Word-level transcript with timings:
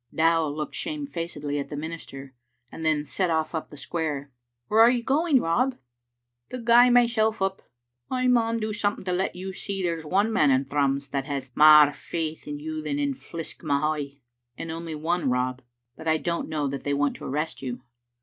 Dow 0.11 0.47
looked 0.47 0.73
shamefacedly 0.73 1.59
at 1.59 1.69
the 1.69 1.75
minister, 1.77 2.33
and 2.71 2.83
then 2.83 3.05
set 3.05 3.29
ofiE 3.29 3.53
up 3.53 3.69
the 3.69 3.77
square." 3.77 4.31
Where 4.67 4.81
are 4.81 4.89
you 4.89 5.03
going, 5.03 5.39
Rob?"" 5.39 5.77
To 6.49 6.57
gie 6.57 6.89
myself 6.89 7.39
up. 7.39 7.61
I 8.09 8.25
maun 8.25 8.59
do 8.59 8.73
something 8.73 9.03
to 9.05 9.11
let 9.11 9.35
you 9.35 9.53
see 9.53 9.83
there's 9.83 10.03
one 10.03 10.33
man 10.33 10.49
in 10.49 10.65
Thrums 10.65 11.09
that 11.09 11.25
has 11.25 11.51
mair 11.53 11.93
faith 11.93 12.47
in 12.47 12.57
you 12.59 12.81
than 12.81 12.97
in 12.97 13.11
a 13.11 13.15
fliskmahoy." 13.15 14.17
"And 14.57 14.71
only 14.71 14.95
one, 14.95 15.29
Rob. 15.29 15.61
But 15.95 16.07
I 16.07 16.17
don't 16.17 16.49
know 16.49 16.67
that 16.67 16.83
they 16.83 16.95
want 16.95 17.15
to 17.17 17.25
arrest 17.25 17.61
you." 17.61 17.83